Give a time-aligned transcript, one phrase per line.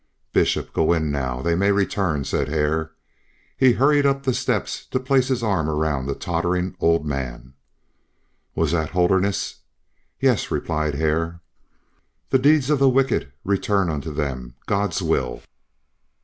[0.33, 1.43] "Bishop, go in now.
[1.43, 2.91] They may return," said Hare.
[3.55, 7.53] He hurried up the steps to place his arm round the tottering old man.
[8.55, 9.57] "Was that Holderness?"
[10.19, 11.41] "Yes," replied Hare.
[12.31, 14.55] "The deeds of the wicked return unto them!
[14.65, 15.43] God's will!"